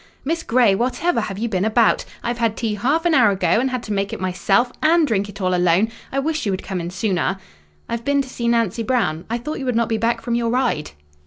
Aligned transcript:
"Miss 0.25 0.41
Grey, 0.41 0.73
whatever 0.73 1.21
have 1.21 1.37
you 1.37 1.47
been 1.47 1.63
about? 1.63 2.05
I've 2.23 2.39
had 2.39 2.57
tea 2.57 2.73
half 2.73 3.05
an 3.05 3.13
hour 3.13 3.29
ago, 3.29 3.59
and 3.59 3.69
had 3.69 3.83
to 3.83 3.93
make 3.93 4.11
it 4.11 4.19
myself, 4.19 4.71
and 4.81 5.05
drink 5.05 5.29
it 5.29 5.39
all 5.39 5.53
alone! 5.53 5.89
I 6.11 6.17
wish 6.17 6.43
you 6.47 6.51
would 6.51 6.63
come 6.63 6.81
in 6.81 6.89
sooner!" 6.89 7.37
"I've 7.87 8.03
been 8.03 8.23
to 8.23 8.27
see 8.27 8.47
Nancy 8.47 8.81
Brown. 8.81 9.25
I 9.29 9.37
thought 9.37 9.59
you 9.59 9.65
would 9.65 9.75
not 9.75 9.89
be 9.89 9.99
back 9.99 10.21
from 10.21 10.33
your 10.33 10.49
ride." 10.49 10.93